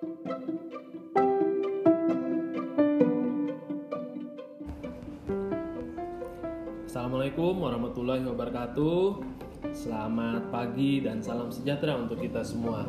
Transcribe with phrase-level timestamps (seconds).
[0.00, 0.32] Assalamualaikum
[7.60, 9.20] warahmatullahi wabarakatuh.
[9.76, 12.88] Selamat pagi dan salam sejahtera untuk kita semua.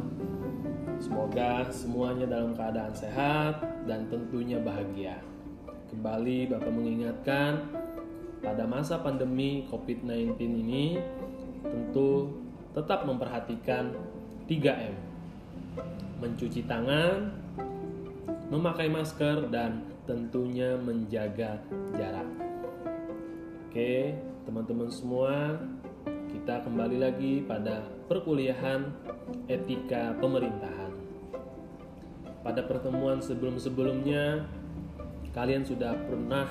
[1.03, 5.19] Semoga semuanya dalam keadaan sehat dan tentunya bahagia.
[5.91, 7.75] Kembali Bapak mengingatkan
[8.39, 10.95] pada masa pandemi COVID-19 ini
[11.59, 12.39] tentu
[12.71, 13.99] tetap memperhatikan
[14.47, 15.10] 3M.
[16.21, 17.33] Mencuci tangan,
[18.53, 21.57] memakai masker dan tentunya menjaga
[21.97, 22.29] jarak.
[23.65, 24.13] Oke,
[24.45, 25.57] teman-teman semua,
[26.29, 28.93] kita kembali lagi pada perkuliahan
[29.49, 30.93] etika pemerintahan.
[32.45, 34.45] Pada pertemuan sebelum-sebelumnya,
[35.33, 36.45] kalian sudah pernah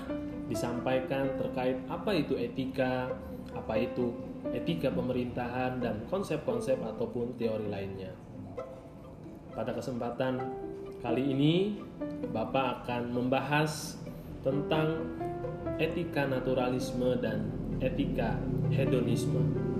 [0.50, 3.06] disampaikan terkait apa itu etika,
[3.54, 4.18] apa itu
[4.50, 8.29] etika pemerintahan, dan konsep-konsep ataupun teori lainnya.
[9.50, 10.38] Pada kesempatan
[11.02, 11.54] kali ini,
[12.30, 13.98] Bapak akan membahas
[14.40, 15.18] tentang
[15.80, 18.36] etika naturalisme dan etika
[18.72, 19.70] hedonisme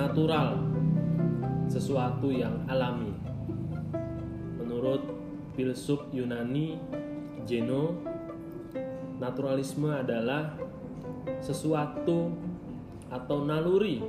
[0.00, 0.56] natural,
[1.68, 3.12] sesuatu yang alami.
[4.56, 5.04] Menurut
[5.52, 6.80] filsuf Yunani
[7.44, 8.00] Zeno,
[9.20, 10.56] naturalisme adalah
[11.44, 12.32] sesuatu
[13.12, 14.00] atau naluri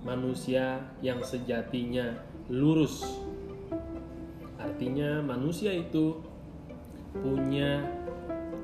[0.00, 3.04] manusia yang sejatinya lurus.
[4.58, 6.18] Artinya manusia itu
[7.12, 7.84] punya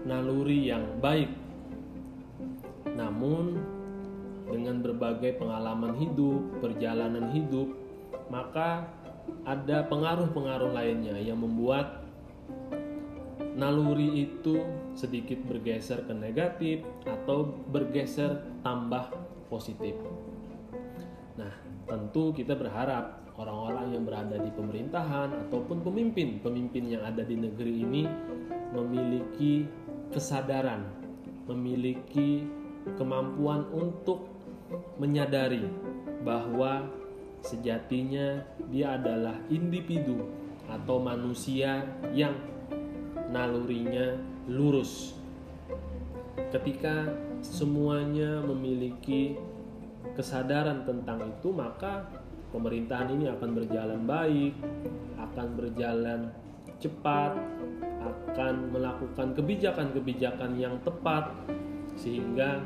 [0.07, 1.31] naluri yang baik.
[2.97, 3.61] Namun
[4.49, 7.69] dengan berbagai pengalaman hidup, perjalanan hidup,
[8.33, 8.89] maka
[9.45, 12.09] ada pengaruh-pengaruh lainnya yang membuat
[13.59, 14.63] naluri itu
[14.95, 19.11] sedikit bergeser ke negatif atau bergeser tambah
[19.51, 19.99] positif.
[21.35, 21.53] Nah,
[21.85, 28.03] tentu kita berharap orang-orang yang berada di pemerintahan ataupun pemimpin-pemimpin yang ada di negeri ini
[28.75, 29.63] memiliki
[30.11, 30.83] kesadaran,
[31.47, 32.43] memiliki
[32.99, 34.27] kemampuan untuk
[34.99, 35.65] menyadari
[36.27, 36.91] bahwa
[37.47, 40.27] sejatinya dia adalah individu
[40.67, 42.35] atau manusia yang
[43.31, 44.19] nalurinya
[44.51, 45.15] lurus.
[46.51, 47.07] Ketika
[47.41, 49.39] semuanya memiliki
[50.19, 52.09] kesadaran tentang itu, maka
[52.51, 54.55] pemerintahan ini akan berjalan baik,
[55.19, 56.21] akan berjalan
[56.79, 57.35] cepat,
[57.99, 61.35] akan melakukan kebijakan-kebijakan yang tepat,
[61.99, 62.63] sehingga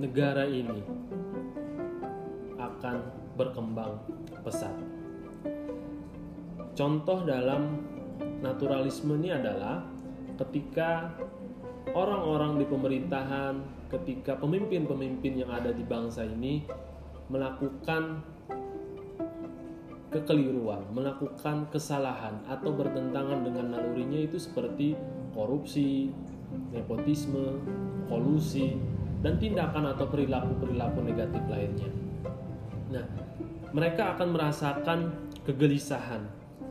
[0.00, 0.80] negara ini
[2.56, 2.96] akan
[3.36, 4.00] berkembang
[4.40, 4.72] pesat.
[6.76, 7.80] Contoh dalam
[8.44, 9.80] naturalisme ini adalah
[10.36, 11.08] ketika
[11.96, 13.54] orang-orang di pemerintahan,
[13.88, 16.64] ketika pemimpin-pemimpin yang ada di bangsa ini
[17.32, 18.20] melakukan
[20.16, 24.96] kekeliruan, melakukan kesalahan atau bertentangan dengan nalurinya itu seperti
[25.36, 26.08] korupsi,
[26.72, 27.60] nepotisme,
[28.08, 28.80] kolusi,
[29.20, 31.90] dan tindakan atau perilaku-perilaku negatif lainnya.
[32.88, 33.04] Nah,
[33.76, 34.98] mereka akan merasakan
[35.44, 36.24] kegelisahan.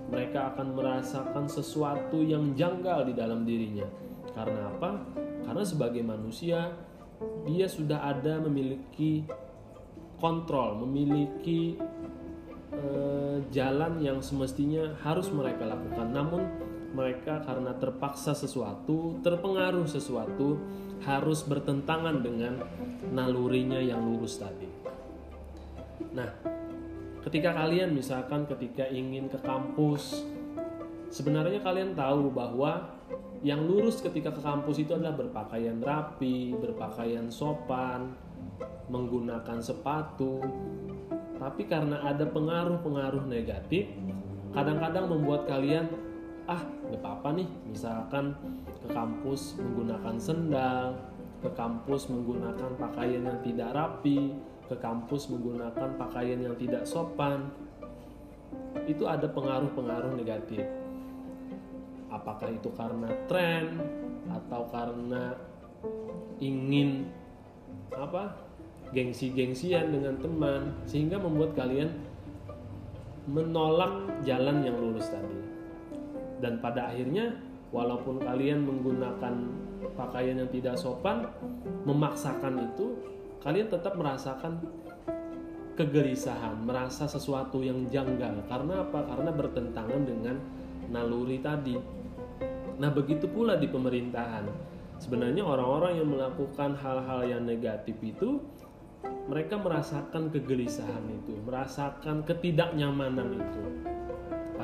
[0.09, 3.85] Mereka akan merasakan sesuatu yang janggal di dalam dirinya.
[4.33, 5.01] Karena apa?
[5.45, 6.73] Karena sebagai manusia,
[7.45, 9.25] dia sudah ada memiliki
[10.17, 11.75] kontrol, memiliki
[12.73, 16.07] eh, jalan yang semestinya harus mereka lakukan.
[16.09, 16.41] Namun
[16.95, 20.57] mereka karena terpaksa sesuatu, terpengaruh sesuatu,
[21.03, 22.63] harus bertentangan dengan
[23.11, 24.71] nalurinya yang lurus tadi.
[26.15, 26.31] Nah,
[27.27, 30.23] ketika kalian misalkan ketika ingin ke kampus,
[31.11, 32.95] sebenarnya kalian tahu bahwa
[33.43, 38.15] yang lurus ketika ke kampus itu adalah berpakaian rapi, berpakaian sopan,
[38.89, 40.39] menggunakan sepatu.
[41.45, 43.85] Tapi karena ada pengaruh-pengaruh negatif,
[44.49, 45.85] kadang-kadang membuat kalian
[46.49, 48.33] ah nggak apa-apa nih misalkan
[48.81, 50.93] ke kampus menggunakan sendal
[51.41, 54.33] ke kampus menggunakan pakaian yang tidak rapi
[54.65, 57.49] ke kampus menggunakan pakaian yang tidak sopan
[58.85, 60.65] itu ada pengaruh-pengaruh negatif.
[62.09, 63.81] Apakah itu karena tren
[64.29, 65.37] atau karena
[66.41, 67.09] ingin
[67.93, 68.44] apa
[68.93, 71.89] gengsi-gengsian dengan teman sehingga membuat kalian
[73.25, 75.39] menolak jalan yang lurus tadi.
[76.43, 77.33] Dan pada akhirnya
[77.73, 79.33] walaupun kalian menggunakan
[79.97, 81.25] pakaian yang tidak sopan
[81.87, 82.97] memaksakan itu
[83.41, 84.61] kalian tetap merasakan
[85.75, 88.45] kegelisahan merasa sesuatu yang janggal.
[88.47, 89.05] Karena apa?
[89.05, 90.35] Karena bertentangan dengan
[90.89, 91.75] naluri tadi.
[92.79, 94.47] Nah begitu pula di pemerintahan.
[94.95, 98.39] Sebenarnya orang-orang yang melakukan hal-hal yang negatif itu
[99.25, 103.63] mereka merasakan kegelisahan itu merasakan ketidaknyamanan itu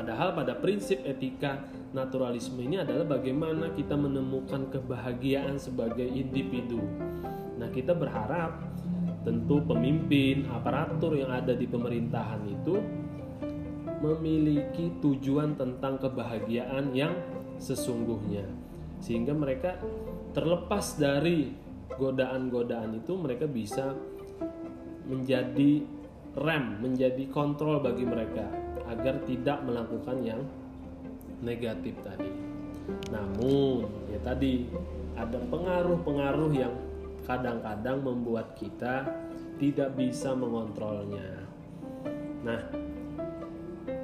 [0.02, 1.62] Padahal pada prinsip etika
[1.94, 6.82] naturalisme ini adalah bagaimana kita menemukan kebahagiaan sebagai individu.
[7.62, 8.66] Nah, kita berharap
[9.22, 12.82] tentu pemimpin, aparatur yang ada di pemerintahan itu
[14.02, 17.14] memiliki tujuan tentang kebahagiaan yang
[17.62, 18.50] sesungguhnya.
[19.04, 19.78] Sehingga mereka
[20.34, 21.54] terlepas dari
[21.94, 23.94] godaan-godaan itu mereka bisa
[25.12, 25.84] menjadi
[26.40, 28.48] rem, menjadi kontrol bagi mereka
[28.88, 30.42] agar tidak melakukan yang
[31.44, 32.32] negatif tadi.
[33.12, 34.72] Namun, ya tadi
[35.20, 36.74] ada pengaruh-pengaruh yang
[37.28, 39.06] kadang-kadang membuat kita
[39.60, 41.46] tidak bisa mengontrolnya.
[42.42, 42.62] Nah,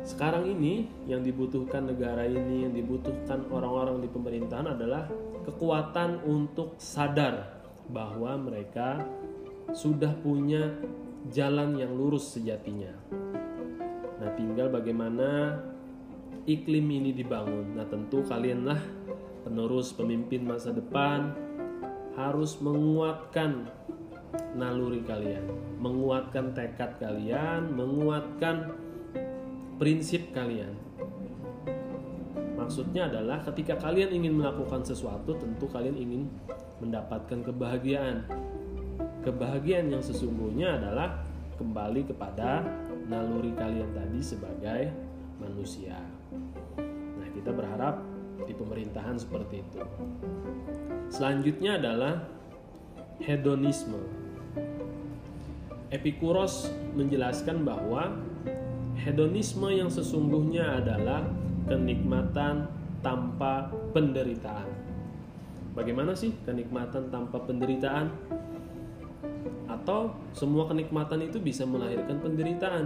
[0.06, 5.10] sekarang ini yang dibutuhkan negara ini, yang dibutuhkan orang-orang di pemerintahan adalah
[5.48, 7.58] kekuatan untuk sadar
[7.90, 9.02] bahwa mereka
[9.76, 10.76] sudah punya
[11.32, 12.94] jalan yang lurus sejatinya.
[14.18, 15.60] Nah, tinggal bagaimana
[16.48, 17.76] iklim ini dibangun.
[17.76, 18.80] Nah, tentu kalianlah
[19.44, 21.36] penerus pemimpin masa depan
[22.18, 23.70] harus menguatkan
[24.58, 25.46] naluri kalian,
[25.78, 28.74] menguatkan tekad kalian, menguatkan
[29.78, 30.74] prinsip kalian.
[32.58, 36.24] Maksudnya adalah ketika kalian ingin melakukan sesuatu, tentu kalian ingin
[36.82, 38.26] mendapatkan kebahagiaan.
[39.28, 41.20] Kebahagiaan yang sesungguhnya adalah
[41.60, 42.64] kembali kepada
[43.12, 44.88] naluri kalian tadi sebagai
[45.36, 46.00] manusia.
[47.20, 48.00] Nah, kita berharap
[48.48, 49.84] di pemerintahan seperti itu.
[51.12, 52.24] Selanjutnya adalah
[53.20, 54.00] hedonisme.
[55.92, 58.16] Epikuros menjelaskan bahwa
[58.96, 61.28] hedonisme yang sesungguhnya adalah
[61.68, 62.72] kenikmatan
[63.04, 64.72] tanpa penderitaan.
[65.76, 68.08] Bagaimana sih kenikmatan tanpa penderitaan?
[69.68, 72.86] Atau semua kenikmatan itu bisa melahirkan penderitaan?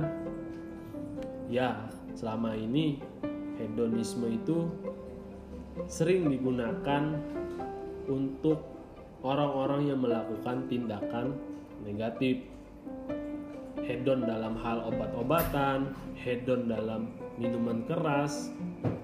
[1.51, 3.03] Ya, selama ini
[3.59, 4.71] hedonisme itu
[5.87, 7.19] sering digunakan
[8.07, 8.71] untuk
[9.21, 11.37] orang-orang yang melakukan tindakan
[11.85, 12.43] negatif.
[13.81, 18.53] Hedon dalam hal obat-obatan, hedon dalam minuman keras,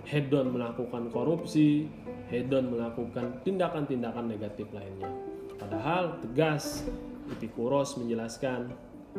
[0.06, 1.89] hedon melakukan korupsi,
[2.30, 5.09] hedon melakukan tindakan-tindakan negatif lainnya.
[5.57, 6.86] Padahal tegas
[7.27, 8.71] Epikuros menjelaskan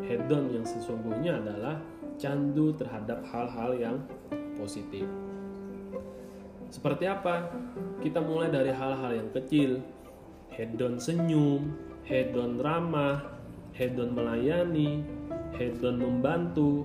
[0.04, 1.76] hedon yang sesungguhnya adalah
[2.16, 3.96] candu terhadap hal-hal yang
[4.58, 5.06] positif.
[6.68, 7.48] Seperti apa?
[8.04, 9.80] Kita mulai dari hal-hal yang kecil.
[10.52, 11.72] Hedon senyum,
[12.04, 13.24] hedon ramah,
[13.72, 15.04] hedon melayani,
[15.56, 16.84] hedon membantu,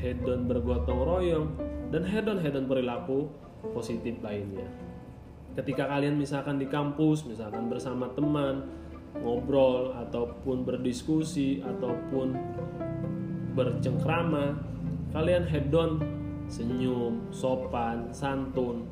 [0.00, 1.48] hedon bergotong royong,
[1.94, 3.30] dan hedon-hedon perilaku
[3.74, 4.66] positif lainnya.
[5.56, 8.68] Ketika kalian misalkan di kampus, misalkan bersama teman,
[9.14, 12.36] ngobrol ataupun berdiskusi ataupun
[13.56, 14.60] bercengkrama
[15.10, 16.02] kalian hedon
[16.46, 18.86] senyum sopan santun.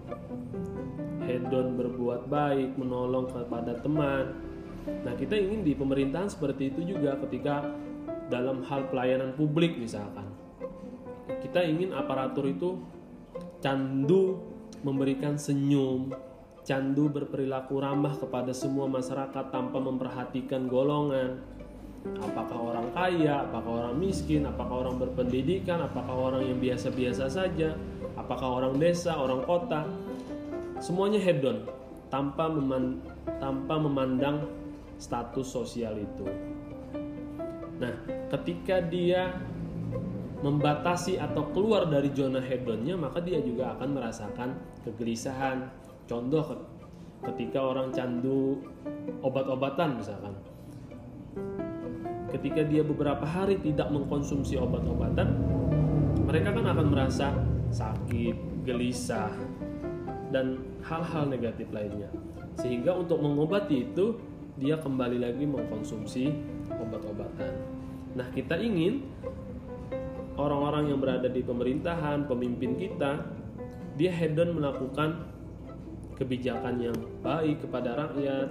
[1.25, 4.37] Hedon berbuat baik menolong kepada teman.
[4.85, 7.65] Nah kita ingin di pemerintahan seperti itu juga ketika
[8.29, 10.29] dalam hal pelayanan publik misalkan.
[11.41, 12.81] Kita ingin aparatur itu
[13.65, 14.41] candu
[14.85, 16.13] memberikan senyum
[16.65, 21.37] candu berperilaku ramah kepada semua masyarakat tanpa memperhatikan golongan.
[22.21, 27.77] Apakah orang kaya, apakah orang miskin, apakah orang berpendidikan, apakah orang yang biasa-biasa saja,
[28.17, 29.89] apakah orang desa, orang kota.
[30.81, 31.65] Semuanya hedon
[32.13, 33.01] tanpa meman
[33.41, 34.45] tanpa memandang
[35.01, 36.29] status sosial itu.
[37.81, 37.95] Nah,
[38.37, 39.33] ketika dia
[40.45, 44.49] membatasi atau keluar dari zona hedonnya, maka dia juga akan merasakan
[44.85, 45.73] kegelisahan,
[46.05, 46.45] Contoh
[47.33, 48.61] ketika orang candu
[49.25, 50.35] obat-obatan misalkan.
[52.29, 55.39] Ketika dia beberapa hari tidak mengkonsumsi obat-obatan,
[56.27, 57.31] mereka kan akan merasa
[57.71, 59.31] sakit, gelisah,
[60.35, 62.11] dan hal-hal negatif lainnya.
[62.59, 64.19] Sehingga untuk mengobati itu,
[64.59, 66.35] dia kembali lagi mengkonsumsi
[66.75, 67.55] obat-obatan.
[68.19, 69.07] Nah, kita ingin
[70.35, 73.23] orang-orang yang berada di pemerintahan, pemimpin kita,
[73.95, 75.34] dia hedon melakukan
[76.15, 78.49] kebijakan yang baik kepada rakyat,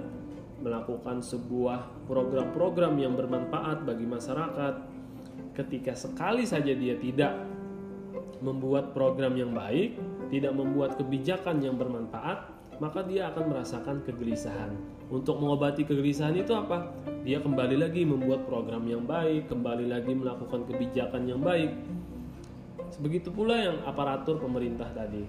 [0.60, 4.74] melakukan sebuah program-program yang bermanfaat bagi masyarakat.
[5.54, 7.36] Ketika sekali saja dia tidak
[8.40, 9.96] membuat program yang baik,
[10.32, 12.48] tidak membuat kebijakan yang bermanfaat,
[12.82, 14.74] maka dia akan merasakan kegelisahan.
[15.12, 16.90] Untuk mengobati kegelisahan itu apa?
[17.22, 21.70] Dia kembali lagi membuat program yang baik, kembali lagi melakukan kebijakan yang baik.
[22.98, 25.22] Begitu pula yang aparatur pemerintah tadi.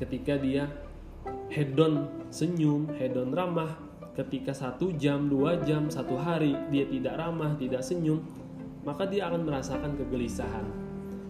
[0.00, 0.66] Ketika dia
[1.54, 3.78] hedon senyum, hedon ramah.
[4.18, 8.22] Ketika satu jam, dua jam, satu hari dia tidak ramah, tidak senyum,
[8.82, 10.66] maka dia akan merasakan kegelisahan.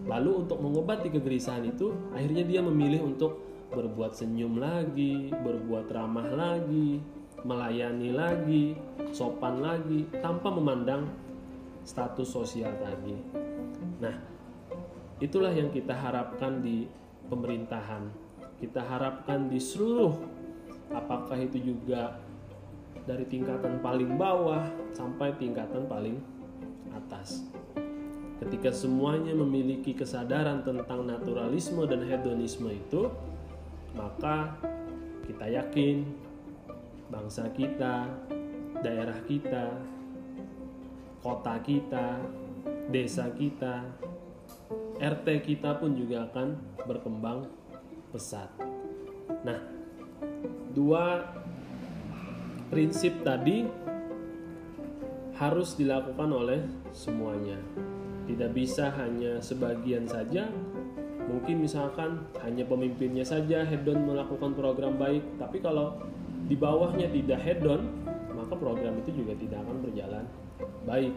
[0.05, 3.41] Lalu untuk mengobati kegelisahan itu, akhirnya dia memilih untuk
[3.73, 7.01] berbuat senyum lagi, berbuat ramah lagi,
[7.41, 8.65] melayani lagi,
[9.09, 11.09] sopan lagi, tanpa memandang
[11.81, 13.17] status sosial tadi.
[13.97, 14.13] Nah,
[15.17, 16.85] itulah yang kita harapkan di
[17.29, 18.24] pemerintahan.
[18.55, 20.15] Kita harapkan di seluruh,
[20.95, 22.19] apakah itu juga
[23.05, 26.17] dari tingkatan paling bawah sampai tingkatan paling
[26.95, 27.45] atas.
[28.41, 33.07] Ketika semuanya memiliki kesadaran tentang naturalisme dan hedonisme itu,
[33.95, 34.59] maka
[35.23, 36.03] kita yakin
[37.07, 38.11] bangsa kita,
[38.83, 39.71] daerah kita,
[41.23, 42.19] kota kita,
[42.91, 43.87] desa kita,
[44.99, 47.47] RT kita pun juga akan berkembang
[48.15, 48.47] pesat.
[49.43, 49.59] Nah,
[50.71, 51.35] dua
[52.71, 53.67] prinsip tadi
[55.35, 56.63] harus dilakukan oleh
[56.95, 57.59] semuanya.
[58.23, 60.47] Tidak bisa hanya sebagian saja.
[61.27, 65.99] Mungkin misalkan hanya pemimpinnya saja hedon melakukan program baik tapi kalau
[66.45, 67.81] di bawahnya tidak hedon
[68.31, 70.25] maka program itu juga tidak akan berjalan
[70.87, 71.11] baik.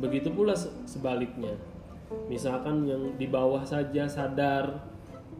[0.00, 0.56] Begitu pula
[0.88, 1.58] sebaliknya.
[2.30, 4.93] Misalkan yang di bawah saja sadar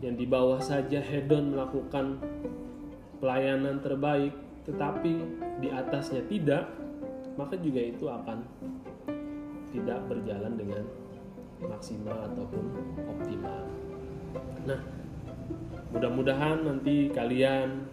[0.05, 2.21] yang di bawah saja hedon melakukan
[3.25, 4.37] pelayanan terbaik
[4.69, 5.25] tetapi
[5.65, 6.69] di atasnya tidak
[7.41, 8.45] maka juga itu akan
[9.73, 10.85] tidak berjalan dengan
[11.65, 12.65] maksimal ataupun
[13.11, 13.63] optimal.
[14.69, 14.81] Nah,
[15.91, 17.89] mudah-mudahan nanti kalian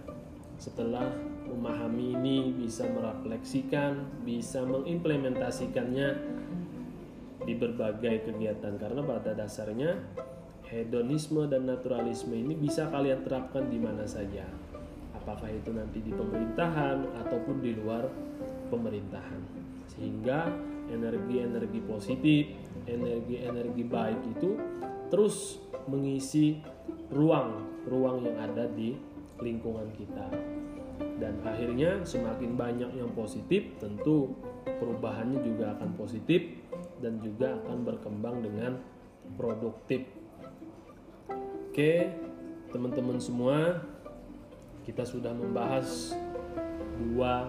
[0.61, 1.09] setelah
[1.49, 6.09] memahami ini bisa merefleksikan, bisa mengimplementasikannya
[7.41, 9.97] di berbagai kegiatan karena pada dasarnya
[10.71, 14.47] hedonisme dan naturalisme ini bisa kalian terapkan di mana saja.
[15.11, 18.07] Apakah itu nanti di pemerintahan ataupun di luar
[18.71, 19.43] pemerintahan.
[19.91, 20.47] Sehingga
[20.87, 22.55] energi-energi positif,
[22.87, 24.55] energi-energi baik itu
[25.11, 25.59] terus
[25.91, 26.63] mengisi
[27.11, 28.95] ruang-ruang yang ada di
[29.43, 30.31] lingkungan kita.
[31.19, 34.33] Dan akhirnya semakin banyak yang positif, tentu
[34.65, 36.41] perubahannya juga akan positif
[37.03, 38.81] dan juga akan berkembang dengan
[39.37, 40.20] produktif.
[41.71, 42.03] Oke,
[42.67, 43.79] teman-teman semua,
[44.83, 46.11] kita sudah membahas
[46.99, 47.47] dua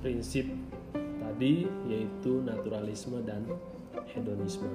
[0.00, 0.48] prinsip
[0.96, 3.44] tadi yaitu naturalisme dan
[4.08, 4.72] hedonisme.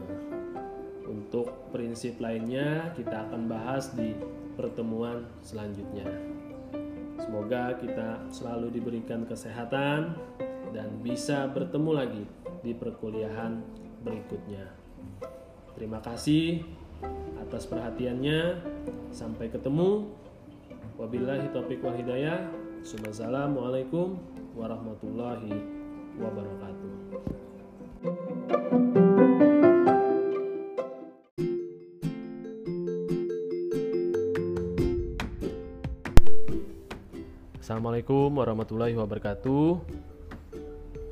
[1.09, 4.13] Untuk prinsip lainnya kita akan bahas di
[4.61, 6.05] pertemuan selanjutnya.
[7.17, 10.13] Semoga kita selalu diberikan kesehatan
[10.69, 12.25] dan bisa bertemu lagi
[12.61, 13.57] di perkuliahan
[14.05, 14.69] berikutnya.
[15.73, 16.82] Terima kasih
[17.41, 18.59] atas perhatiannya.
[19.13, 20.09] Sampai ketemu.
[20.97, 22.49] Wabillahi taufiq wal hidayah.
[22.83, 24.19] Wassalamualaikum
[24.53, 25.53] warahmatullahi
[26.19, 26.91] wabarakatuh.
[37.63, 39.79] Assalamualaikum warahmatullahi wabarakatuh.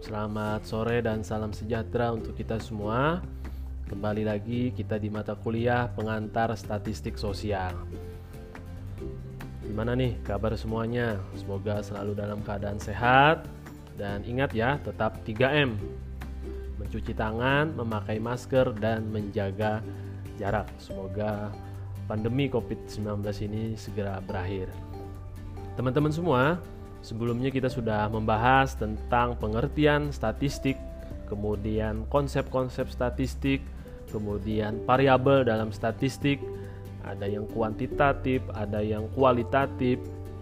[0.03, 3.23] Selamat sore dan salam sejahtera untuk kita semua.
[3.91, 7.75] Kembali lagi kita di mata kuliah pengantar statistik sosial.
[9.67, 11.19] Gimana nih kabar semuanya?
[11.35, 13.51] Semoga selalu dalam keadaan sehat,
[13.99, 15.75] dan ingat ya, tetap 3M.
[16.79, 19.83] Mencuci tangan, memakai masker dan menjaga
[20.39, 20.71] jarak.
[20.79, 21.51] Semoga
[22.07, 24.71] pandemi Covid-19 ini segera berakhir.
[25.75, 26.63] Teman-teman semua,
[27.03, 30.79] sebelumnya kita sudah membahas tentang pengertian statistik,
[31.27, 33.59] kemudian konsep-konsep statistik,
[34.11, 36.43] kemudian variabel dalam statistik,
[37.01, 39.97] ada yang kuantitatif, ada yang kualitatif.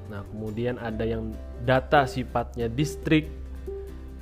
[0.09, 1.31] Nah, kemudian ada yang
[1.63, 3.29] data sifatnya distrik,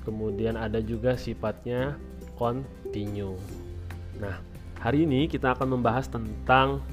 [0.04, 1.96] kemudian ada juga sifatnya
[2.36, 3.39] continue.
[4.20, 4.38] Nah,
[4.77, 6.84] hari ini kita akan membahas tentang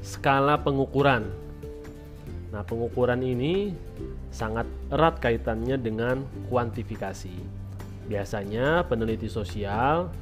[0.00, 1.28] skala pengukuran.
[2.50, 3.74] Nah, pengukuran ini
[4.30, 7.34] sangat erat kaitannya dengan kuantifikasi.
[8.04, 10.12] Biasanya peneliti sosial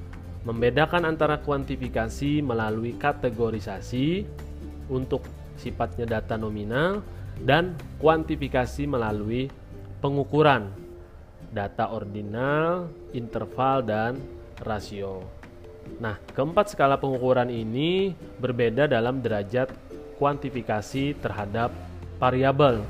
[0.43, 4.27] membedakan antara kuantifikasi melalui kategorisasi
[4.91, 5.23] untuk
[5.55, 7.01] sifatnya data nominal
[7.39, 9.47] dan kuantifikasi melalui
[10.03, 10.75] pengukuran
[11.53, 14.19] data ordinal, interval, dan
[14.65, 15.23] rasio.
[16.01, 19.69] Nah, keempat skala pengukuran ini berbeda dalam derajat
[20.17, 21.71] kuantifikasi terhadap
[22.17, 22.81] variabel.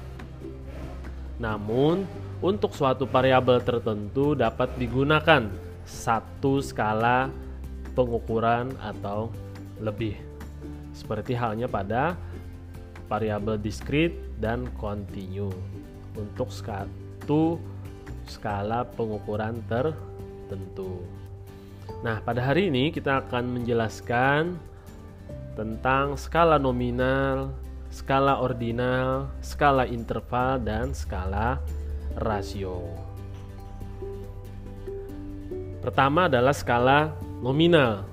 [1.42, 2.06] Namun,
[2.38, 5.50] untuk suatu variabel tertentu dapat digunakan
[5.82, 7.30] satu skala
[7.92, 9.32] pengukuran atau
[9.80, 10.16] lebih.
[10.92, 12.16] Seperti halnya pada
[13.08, 15.52] variabel diskrit dan kontinu.
[16.12, 17.56] Untuk satu
[18.28, 21.00] skala pengukuran tertentu.
[22.04, 24.58] Nah, pada hari ini kita akan menjelaskan
[25.54, 27.52] tentang skala nominal,
[27.92, 31.60] skala ordinal, skala interval, dan skala
[32.16, 32.80] rasio.
[35.82, 38.06] Pertama adalah skala nominal.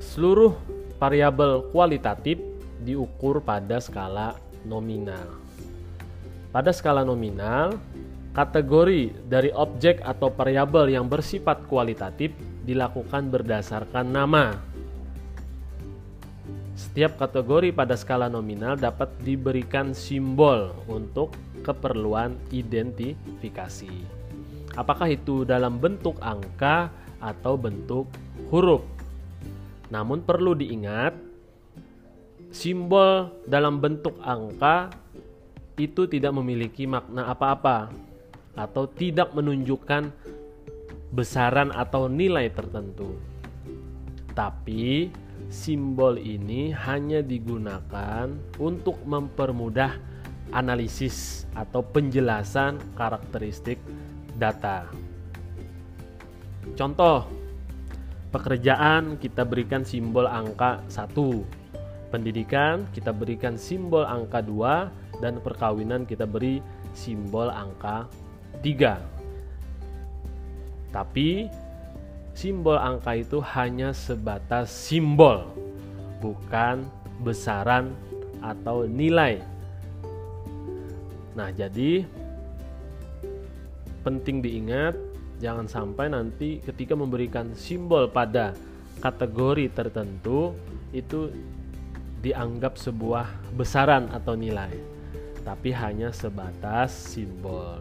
[0.00, 0.56] Seluruh
[0.98, 2.40] variabel kualitatif
[2.82, 5.36] diukur pada skala nominal.
[6.50, 7.76] Pada skala nominal,
[8.38, 12.30] Kategori dari objek atau variabel yang bersifat kualitatif
[12.62, 14.54] dilakukan berdasarkan nama.
[16.78, 21.34] Setiap kategori pada skala nominal dapat diberikan simbol untuk
[21.66, 23.90] keperluan identifikasi.
[24.78, 28.06] Apakah itu dalam bentuk angka atau bentuk
[28.50, 28.82] huruf?
[29.88, 31.16] Namun perlu diingat,
[32.52, 34.92] simbol dalam bentuk angka
[35.78, 37.88] itu tidak memiliki makna apa-apa
[38.58, 40.10] atau tidak menunjukkan
[41.14, 43.16] besaran atau nilai tertentu.
[44.34, 45.08] Tapi
[45.48, 48.28] simbol ini hanya digunakan
[48.60, 49.96] untuk mempermudah
[50.52, 53.80] analisis atau penjelasan karakteristik
[54.36, 55.07] data.
[56.78, 57.26] Contoh,
[58.30, 61.10] pekerjaan kita berikan simbol angka 1,
[62.14, 66.62] pendidikan kita berikan simbol angka 2, dan perkawinan kita beri
[66.94, 68.06] simbol angka
[68.62, 68.94] 3.
[70.94, 71.50] Tapi
[72.30, 75.50] simbol angka itu hanya sebatas simbol,
[76.22, 76.86] bukan
[77.26, 77.90] besaran
[78.38, 79.42] atau nilai.
[81.34, 82.06] Nah, jadi
[84.06, 85.07] penting diingat
[85.38, 88.54] jangan sampai nanti ketika memberikan simbol pada
[88.98, 90.54] kategori tertentu
[90.90, 91.30] itu
[92.18, 94.74] dianggap sebuah besaran atau nilai,
[95.46, 97.78] tapi hanya sebatas simbol.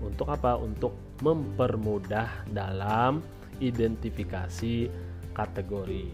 [0.00, 0.56] Untuk apa?
[0.56, 3.20] Untuk mempermudah dalam
[3.60, 4.88] identifikasi
[5.32, 6.08] kategori.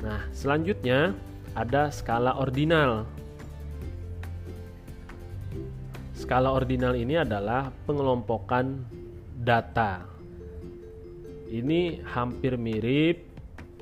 [0.00, 1.12] Nah, selanjutnya
[1.52, 3.04] ada skala ordinal.
[6.16, 8.84] Skala ordinal ini adalah pengelompokan
[9.40, 10.04] data.
[11.50, 13.24] Ini hampir mirip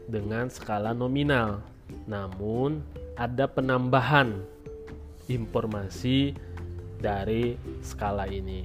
[0.08, 1.60] dengan skala nominal,
[2.06, 2.80] namun
[3.18, 4.40] ada penambahan
[5.28, 6.32] informasi
[7.02, 8.64] dari skala ini.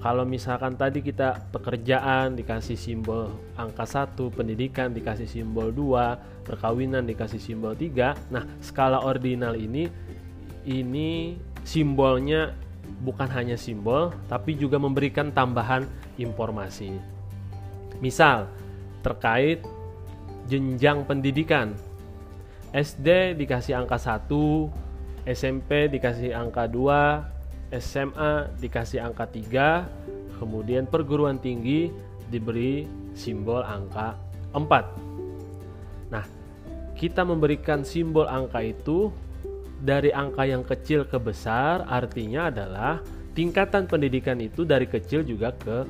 [0.00, 7.40] Kalau misalkan tadi kita pekerjaan dikasih simbol angka 1, pendidikan dikasih simbol 2, perkawinan dikasih
[7.40, 8.16] simbol 3.
[8.32, 9.88] Nah, skala ordinal ini
[10.64, 12.52] ini simbolnya
[13.00, 15.88] bukan hanya simbol tapi juga memberikan tambahan
[16.20, 16.94] informasi.
[18.00, 18.48] Misal
[19.00, 19.64] terkait
[20.48, 21.72] jenjang pendidikan.
[22.70, 24.30] SD dikasih angka 1,
[25.26, 31.90] SMP dikasih angka 2, SMA dikasih angka 3, kemudian perguruan tinggi
[32.30, 34.14] diberi simbol angka
[34.54, 36.14] 4.
[36.14, 36.22] Nah,
[36.94, 39.10] kita memberikan simbol angka itu
[39.80, 43.00] dari angka yang kecil ke besar artinya adalah
[43.32, 45.88] tingkatan pendidikan itu dari kecil juga ke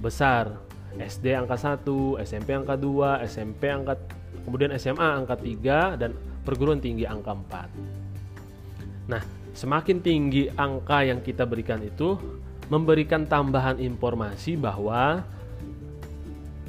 [0.00, 0.56] besar.
[0.90, 1.86] SD angka 1,
[2.26, 3.94] SMP angka 2, SMP angka
[4.42, 6.10] kemudian SMA angka 3 dan
[6.42, 9.06] perguruan tinggi angka 4.
[9.06, 12.14] Nah, Semakin tinggi angka yang kita berikan itu
[12.70, 15.26] memberikan tambahan informasi bahwa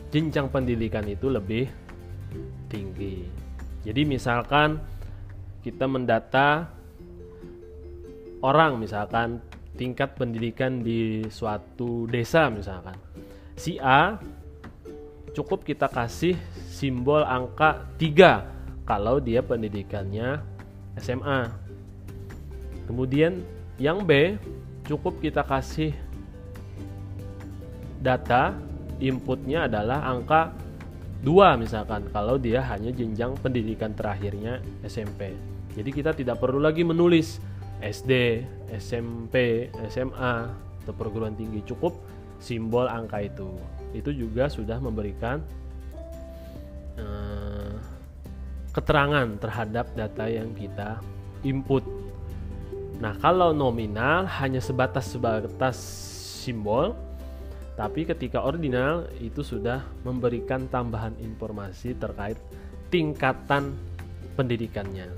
[0.10, 1.70] jenjang pendidikan itu lebih
[2.68, 3.30] tinggi.
[3.86, 4.82] Jadi misalkan
[5.62, 6.74] kita mendata
[8.42, 9.38] orang misalkan
[9.78, 12.98] tingkat pendidikan di suatu desa misalkan.
[13.56, 14.18] Si A
[15.32, 16.36] cukup kita kasih
[16.68, 20.42] simbol angka 3 kalau dia pendidikannya
[21.00, 21.54] SMA.
[22.90, 23.40] Kemudian
[23.80, 24.36] yang B
[24.90, 25.96] cukup kita kasih
[28.02, 28.58] data
[28.98, 30.52] inputnya adalah angka
[31.22, 35.51] 2 misalkan kalau dia hanya jenjang pendidikan terakhirnya SMP.
[35.72, 37.40] Jadi kita tidak perlu lagi menulis
[37.82, 38.44] SD,
[38.78, 40.36] SMP, SMA
[40.84, 41.96] atau perguruan tinggi cukup
[42.42, 43.50] simbol angka itu.
[43.96, 45.40] Itu juga sudah memberikan
[46.98, 47.76] uh,
[48.72, 51.00] keterangan terhadap data yang kita
[51.44, 51.84] input.
[53.02, 55.78] Nah, kalau nominal hanya sebatas sebatas
[56.46, 56.94] simbol,
[57.74, 62.38] tapi ketika ordinal itu sudah memberikan tambahan informasi terkait
[62.94, 63.74] tingkatan
[64.38, 65.10] pendidikannya.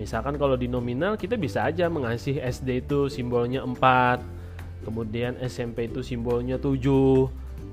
[0.00, 6.00] Misalkan kalau di nominal kita bisa aja mengasih SD itu simbolnya 4, kemudian SMP itu
[6.00, 6.80] simbolnya 7,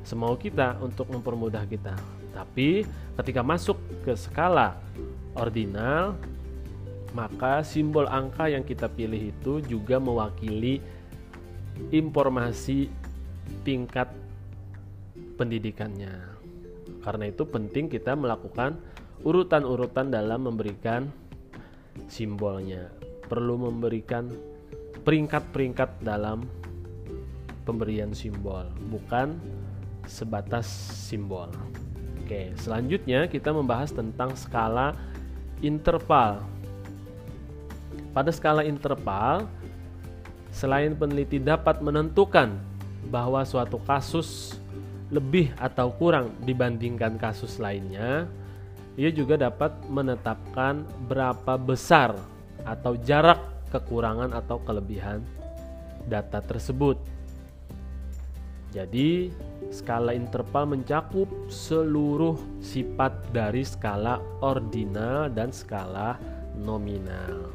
[0.04, 1.96] semau kita untuk mempermudah kita.
[2.36, 2.84] Tapi
[3.16, 4.76] ketika masuk ke skala
[5.40, 6.20] ordinal
[7.16, 10.84] maka simbol angka yang kita pilih itu juga mewakili
[11.96, 12.92] informasi
[13.64, 14.12] tingkat
[15.40, 16.12] pendidikannya.
[17.08, 18.76] Karena itu penting kita melakukan
[19.24, 21.08] urutan-urutan dalam memberikan
[22.06, 22.94] simbolnya.
[23.26, 24.30] Perlu memberikan
[25.02, 26.46] peringkat-peringkat dalam
[27.68, 29.36] pemberian simbol, bukan
[30.08, 30.68] sebatas
[31.10, 31.52] simbol.
[32.24, 34.96] Oke, selanjutnya kita membahas tentang skala
[35.60, 36.44] interval.
[38.16, 39.48] Pada skala interval,
[40.52, 42.56] selain peneliti dapat menentukan
[43.08, 44.60] bahwa suatu kasus
[45.08, 48.28] lebih atau kurang dibandingkan kasus lainnya,
[48.98, 52.18] ia juga dapat menetapkan berapa besar
[52.66, 53.38] atau jarak
[53.70, 55.22] kekurangan atau kelebihan
[56.10, 56.98] data tersebut.
[58.74, 59.32] Jadi,
[59.70, 66.18] skala interval mencakup seluruh sifat dari skala ordinal dan skala
[66.58, 67.54] nominal.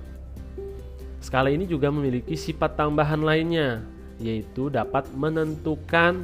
[1.18, 3.82] Skala ini juga memiliki sifat tambahan lainnya,
[4.22, 6.22] yaitu dapat menentukan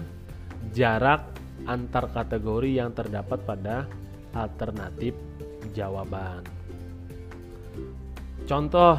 [0.75, 1.27] jarak
[1.67, 3.87] antar kategori yang terdapat pada
[4.35, 5.17] alternatif
[5.73, 6.45] jawaban.
[8.49, 8.97] Contoh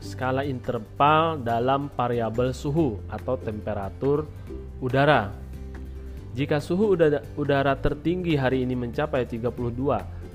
[0.00, 4.24] skala interval dalam variabel suhu atau temperatur
[4.80, 5.28] udara.
[6.32, 6.96] Jika suhu
[7.36, 9.50] udara, tertinggi hari ini mencapai 32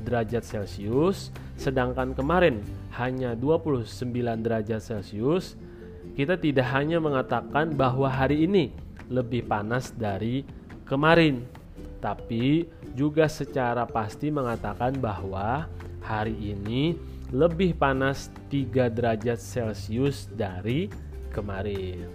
[0.05, 2.61] derajat Celcius, sedangkan kemarin
[2.99, 5.57] hanya 29 derajat Celcius,
[6.13, 8.69] kita tidak hanya mengatakan bahwa hari ini
[9.09, 10.45] lebih panas dari
[10.85, 11.47] kemarin,
[12.05, 15.65] tapi juga secara pasti mengatakan bahwa
[16.05, 16.93] hari ini
[17.33, 20.85] lebih panas 3 derajat Celcius dari
[21.33, 22.05] kemarin.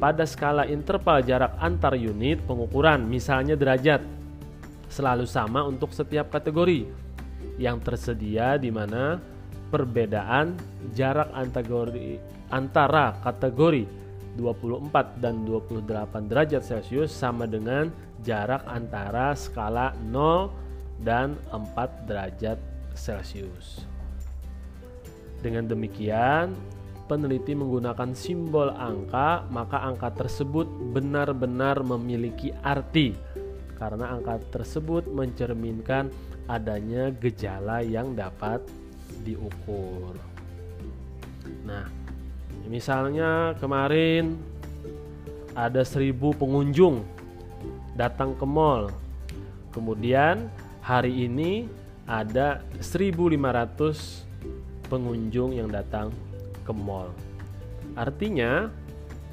[0.00, 4.00] Pada skala interval jarak antar unit pengukuran, misalnya derajat,
[4.88, 6.88] selalu sama untuk setiap kategori
[7.60, 9.20] yang tersedia di mana
[9.68, 10.56] perbedaan
[10.96, 12.16] jarak kategori
[12.48, 14.05] antara kategori
[14.36, 17.88] 24 dan 28 derajat Celcius sama dengan
[18.22, 20.52] jarak antara skala 0
[21.02, 22.60] dan 4 derajat
[22.96, 23.84] Celcius.
[25.40, 26.56] Dengan demikian,
[27.06, 33.14] peneliti menggunakan simbol angka, maka angka tersebut benar-benar memiliki arti
[33.76, 36.08] karena angka tersebut mencerminkan
[36.48, 38.64] adanya gejala yang dapat
[39.22, 40.16] diukur.
[41.66, 41.86] Nah,
[42.66, 44.36] misalnya kemarin
[45.56, 47.00] ada seribu pengunjung
[47.96, 48.92] datang ke mall.
[49.72, 50.52] Kemudian
[50.84, 51.64] hari ini
[52.04, 54.26] ada 1500
[54.86, 56.12] pengunjung yang datang
[56.62, 57.10] ke mall.
[57.96, 58.68] Artinya,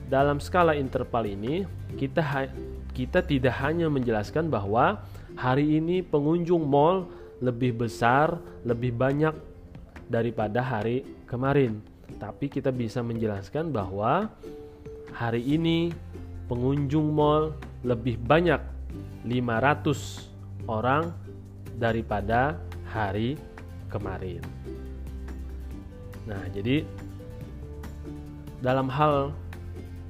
[0.08, 1.68] dalam skala interval ini
[2.00, 2.50] kita
[2.94, 5.02] kita tidak hanya menjelaskan bahwa
[5.36, 7.10] hari ini pengunjung mall
[7.44, 9.36] lebih besar, lebih banyak
[10.08, 11.93] daripada hari kemarin.
[12.20, 14.32] Tapi kita bisa menjelaskan bahwa
[15.14, 15.92] hari ini
[16.48, 18.60] pengunjung mall lebih banyak
[19.28, 21.12] 500 orang
[21.76, 23.36] daripada hari
[23.90, 24.44] kemarin.
[26.24, 26.88] Nah, jadi
[28.64, 29.36] dalam hal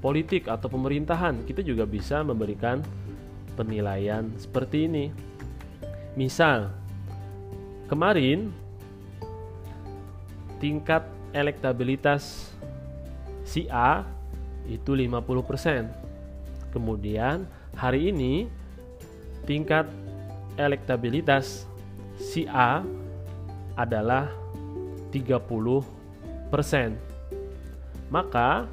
[0.03, 2.84] politik atau pemerintahan kita juga bisa memberikan
[3.58, 5.06] penilaian seperti ini.
[6.13, 6.69] Misal
[7.89, 8.53] kemarin
[10.62, 11.01] tingkat
[11.34, 12.54] elektabilitas
[13.43, 14.06] si A
[14.69, 15.89] itu 50%.
[16.72, 17.43] Kemudian
[17.76, 18.48] hari ini
[19.43, 19.89] tingkat
[20.56, 21.67] elektabilitas
[22.15, 22.86] si A
[23.76, 24.30] adalah
[25.12, 25.84] 30%.
[28.13, 28.69] Maka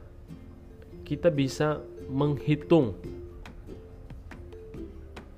[1.04, 2.96] kita bisa menghitung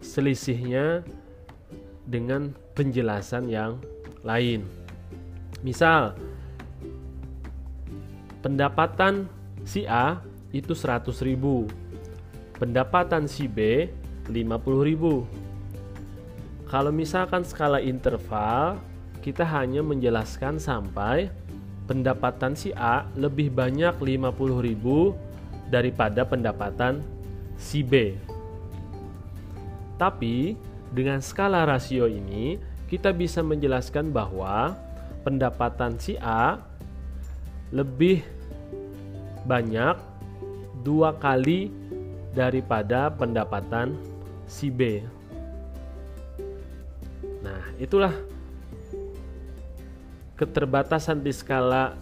[0.01, 1.01] selisihnya
[2.05, 3.81] dengan penjelasan yang
[4.21, 4.65] lain.
[5.65, 6.13] Misal,
[8.45, 9.25] pendapatan
[9.65, 10.21] si A
[10.53, 11.65] itu 100 ribu
[12.61, 13.89] pendapatan si B
[14.29, 15.27] 50 ribu.
[16.69, 18.81] Kalau misalkan skala interval
[19.23, 21.31] kita hanya menjelaskan sampai
[21.87, 25.15] pendapatan si A lebih banyak 50 ribu
[25.71, 26.99] daripada pendapatan
[27.55, 28.19] si B.
[29.95, 30.59] Tapi
[30.91, 32.59] dengan skala rasio ini
[32.91, 34.75] kita bisa menjelaskan bahwa
[35.23, 36.59] pendapatan si A
[37.73, 38.21] lebih
[39.47, 39.97] banyak
[40.83, 41.71] dua kali
[42.35, 43.95] daripada pendapatan
[44.47, 45.03] si B.
[47.43, 48.13] Nah, itulah
[50.39, 51.93] keterbatasan di skala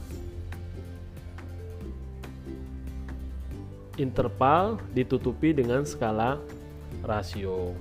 [3.99, 6.39] interval ditutupi dengan skala
[7.05, 7.75] rasio.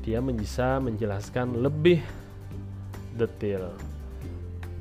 [0.00, 2.00] Dia bisa menjelaskan lebih
[3.14, 3.70] detail.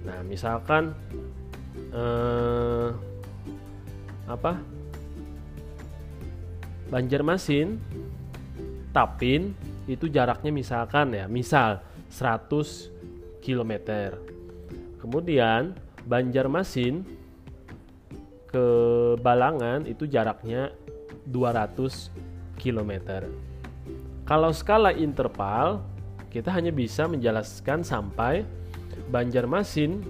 [0.08, 0.96] Nah, misalkan
[1.92, 2.90] eh,
[4.30, 4.79] apa
[6.90, 7.78] Banjarmasin
[8.90, 9.54] Tapin
[9.86, 12.50] itu jaraknya misalkan ya misal 100
[13.42, 13.74] km
[15.02, 17.06] kemudian Banjarmasin
[18.50, 18.66] ke
[19.22, 20.74] Balangan itu jaraknya
[21.30, 22.92] 200 km
[24.26, 25.86] kalau skala interval
[26.30, 28.46] kita hanya bisa menjelaskan sampai
[29.10, 30.02] Banjarmasin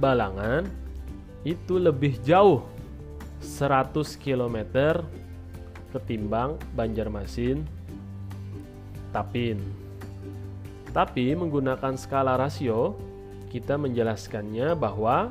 [0.00, 0.64] Balangan
[1.44, 2.64] itu lebih jauh
[3.40, 4.56] 100 km
[5.94, 7.62] ketimbang Banjarmasin
[9.14, 9.62] Tapin.
[10.90, 12.98] Tapi menggunakan skala rasio
[13.54, 15.30] kita menjelaskannya bahwa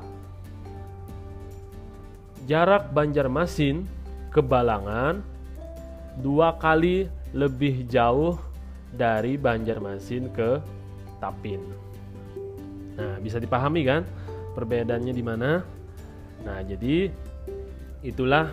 [2.48, 3.84] jarak Banjarmasin
[4.32, 5.20] ke Balangan
[6.24, 8.40] dua kali lebih jauh
[8.96, 10.64] dari Banjarmasin ke
[11.20, 11.60] Tapin.
[12.96, 14.08] Nah, bisa dipahami kan
[14.56, 15.60] perbedaannya di mana?
[16.46, 17.10] Nah, jadi
[18.04, 18.52] itulah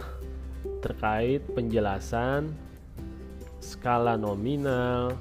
[0.81, 2.57] terkait penjelasan
[3.61, 5.13] skala nominal,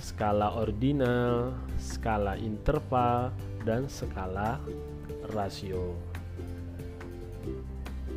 [0.00, 3.28] skala ordinal, skala interval,
[3.68, 4.56] dan skala
[5.36, 5.92] rasio.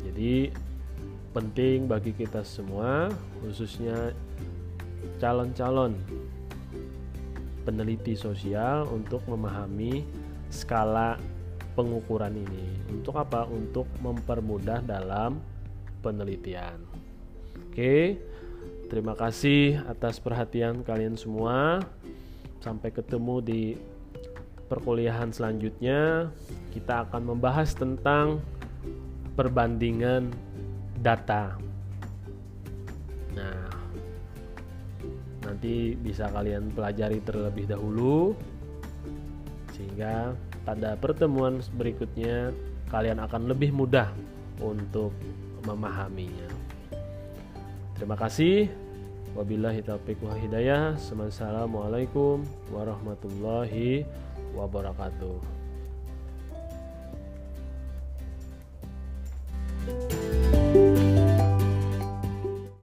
[0.04, 0.50] Jadi
[1.36, 3.12] penting bagi kita semua,
[3.44, 4.16] khususnya
[5.20, 5.94] calon-calon
[7.68, 10.08] peneliti sosial untuk memahami
[10.48, 11.20] skala
[11.76, 12.66] pengukuran ini.
[12.88, 13.44] Untuk apa?
[13.44, 15.38] Untuk mempermudah dalam
[16.00, 16.82] penelitian.
[17.68, 18.18] Oke.
[18.88, 21.84] Terima kasih atas perhatian kalian semua.
[22.64, 23.62] Sampai ketemu di
[24.66, 26.32] perkuliahan selanjutnya.
[26.72, 28.40] Kita akan membahas tentang
[29.36, 30.32] perbandingan
[30.98, 31.54] data.
[33.36, 33.70] Nah,
[35.46, 38.34] nanti bisa kalian pelajari terlebih dahulu
[39.78, 40.34] sehingga
[40.66, 42.50] pada pertemuan berikutnya
[42.90, 44.10] kalian akan lebih mudah
[44.58, 45.14] untuk
[45.68, 46.48] memahaminya.
[47.98, 48.70] Terima kasih.
[49.36, 50.96] Wabillahi taufiq wa hidayah.
[50.96, 54.08] Assalamualaikum warahmatullahi
[54.56, 55.57] wabarakatuh.